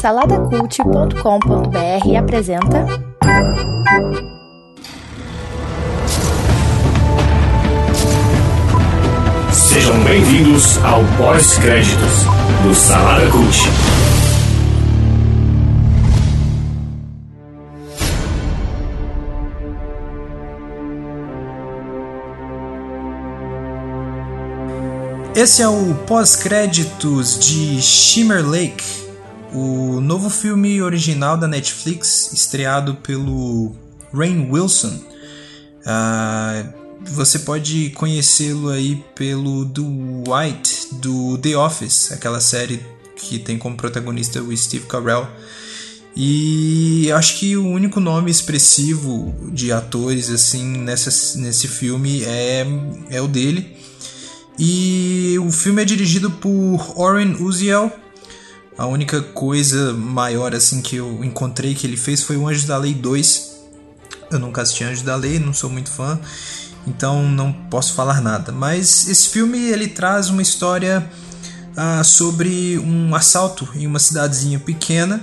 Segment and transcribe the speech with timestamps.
[0.00, 2.86] Saladacult.com.br apresenta.
[9.52, 12.24] Sejam bem-vindos ao pós-créditos
[12.62, 13.62] do Salada Cult.
[25.34, 28.84] Esse é o pós-créditos de Shimmer Lake,
[29.54, 33.72] o novo filme original da Netflix, estreado pelo
[34.12, 35.00] Rain Wilson.
[35.80, 42.80] Uh, você pode conhecê-lo aí pelo Dwight do The Office, aquela série
[43.16, 45.26] que tem como protagonista o Steve Carell.
[46.14, 52.66] E acho que o único nome expressivo de atores assim nessa, nesse filme é,
[53.10, 53.76] é o dele.
[54.58, 57.90] E o filme é dirigido por Oren Uziel.
[58.76, 62.76] A única coisa maior assim que eu encontrei que ele fez foi o Anjo da
[62.76, 63.52] Lei 2.
[64.30, 66.18] Eu nunca assisti Anjo da Lei, não sou muito fã,
[66.86, 68.50] então não posso falar nada.
[68.50, 71.08] Mas esse filme ele traz uma história
[71.76, 75.20] ah, sobre um assalto em uma cidadezinha pequena.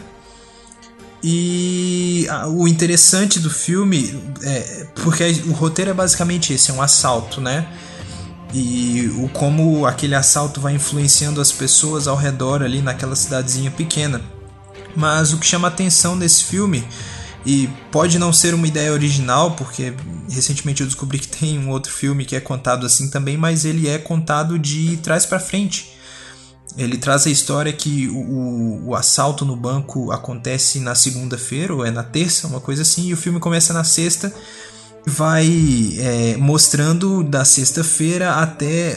[1.24, 6.82] E ah, o interessante do filme é porque o roteiro é basicamente esse, é um
[6.82, 7.68] assalto, né?
[8.54, 14.22] E o como aquele assalto vai influenciando as pessoas ao redor ali naquela cidadezinha pequena.
[14.96, 16.84] Mas o que chama atenção nesse filme
[17.46, 19.94] e pode não ser uma ideia original, porque
[20.30, 23.88] recentemente eu descobri que tem um outro filme que é contado assim também, mas ele
[23.88, 25.94] é contado de trás para frente.
[26.78, 31.90] Ele traz a história que o, o, assalto no banco acontece na segunda-feira, ou é
[31.90, 34.32] na terça, uma coisa assim, e o filme começa na sexta,
[35.10, 38.96] vai é, mostrando da sexta-feira até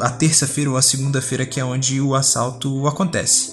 [0.00, 3.52] a terça-feira ou a segunda-feira, que é onde o assalto acontece.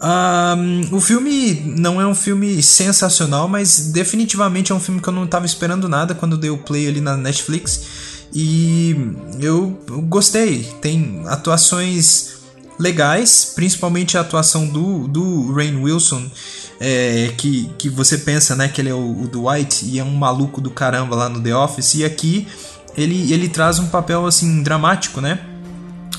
[0.00, 5.12] Um, o filme não é um filme sensacional, mas definitivamente é um filme que eu
[5.12, 8.26] não estava esperando nada quando dei o play ali na Netflix.
[8.34, 8.94] E
[9.40, 10.64] eu, eu gostei.
[10.80, 12.35] Tem atuações
[12.78, 16.30] legais, principalmente a atuação do, do Rain Wilson
[16.80, 20.14] é, que, que você pensa né, que ele é o, o Dwight e é um
[20.14, 22.46] maluco do caramba lá no The Office, e aqui
[22.96, 25.40] ele, ele traz um papel assim dramático, né?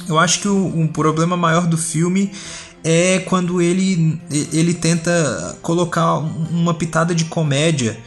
[0.08, 2.32] Eu acho que o, um problema maior do filme
[2.84, 4.20] é quando ele,
[4.54, 7.98] ele tenta colocar uma pitada de comédia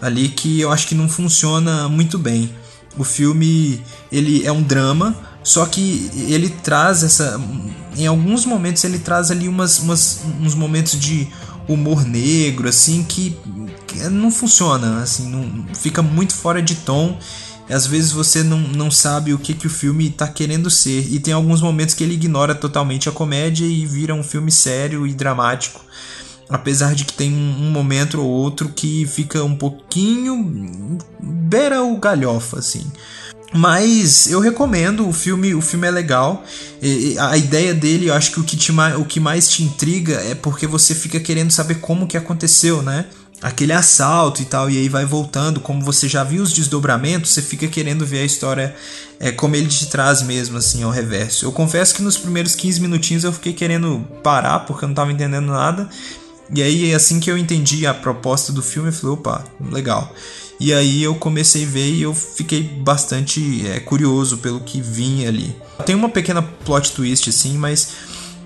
[0.00, 2.50] ali que eu acho que não funciona muito bem.
[2.96, 5.14] O filme ele é um drama,
[5.44, 7.38] só que ele traz essa.
[7.96, 11.28] Em alguns momentos ele traz ali umas, umas uns momentos de
[11.68, 13.36] humor negro, assim, que,
[13.86, 17.18] que não funciona, assim, não, fica muito fora de tom.
[17.68, 21.12] Às vezes você não, não sabe o que, que o filme está querendo ser.
[21.12, 25.06] E tem alguns momentos que ele ignora totalmente a comédia e vira um filme sério
[25.06, 25.82] e dramático.
[26.48, 30.98] Apesar de que tem um, um momento ou outro que fica um pouquinho.
[31.22, 32.84] beira o galhofa, assim.
[33.56, 36.44] Mas eu recomendo, o filme, o filme é legal.
[36.82, 40.14] E, a ideia dele, eu acho que o que, te, o que mais te intriga
[40.14, 43.06] é porque você fica querendo saber como que aconteceu, né?
[43.40, 47.42] Aquele assalto e tal, e aí vai voltando, como você já viu os desdobramentos, você
[47.42, 48.74] fica querendo ver a história
[49.20, 51.44] é, como ele te traz mesmo, assim, ao reverso.
[51.44, 55.12] Eu confesso que nos primeiros 15 minutinhos eu fiquei querendo parar, porque eu não estava
[55.12, 55.88] entendendo nada.
[56.52, 60.12] E aí, assim que eu entendi a proposta do filme, eu falei, opa, legal.
[60.60, 65.28] E aí eu comecei a ver e eu fiquei bastante é, curioso pelo que vinha
[65.28, 65.54] ali.
[65.84, 67.92] Tem uma pequena plot twist, assim, mas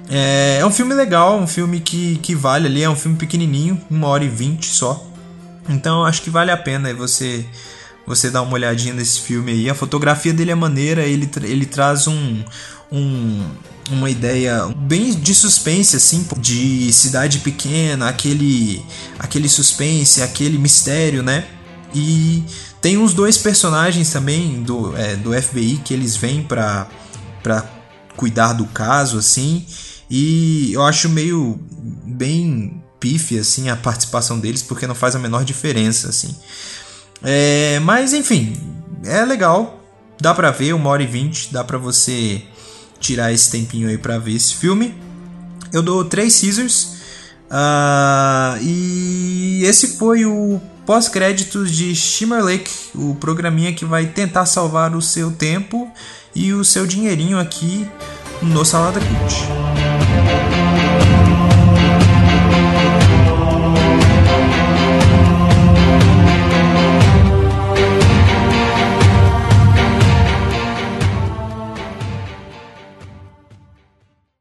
[0.09, 3.81] é, é, um filme legal, um filme que, que vale ali, é um filme pequenininho,
[3.91, 5.07] uma hora e vinte só.
[5.69, 7.45] Então acho que vale a pena você
[8.07, 9.69] você dar uma olhadinha nesse filme aí.
[9.69, 12.43] A fotografia dele é maneira, ele, ele traz um,
[12.91, 13.45] um,
[13.91, 18.85] uma ideia bem de suspense, assim, de cidade pequena, aquele,
[19.19, 21.47] aquele suspense, aquele mistério, né?
[21.95, 22.43] E
[22.81, 26.87] tem uns dois personagens também do, é, do FBI que eles vêm pra
[28.17, 29.67] cuidar do caso, assim.
[30.11, 31.59] E eu acho meio
[32.05, 36.35] bem pife, assim, a participação deles, porque não faz a menor diferença, assim.
[37.23, 38.57] É, mas, enfim,
[39.05, 39.83] é legal.
[40.21, 42.43] Dá pra ver, uma hora e vinte, dá pra você
[43.01, 44.95] tirar esse tempinho aí pra ver esse filme.
[45.73, 46.99] Eu dou três scissors.
[47.51, 54.95] Uh, e esse foi o pós-créditos de Shimmer Lake, o programinha que vai tentar salvar
[54.95, 55.91] o seu tempo
[56.35, 57.87] e o seu dinheirinho aqui
[58.43, 59.98] no Salada Cult.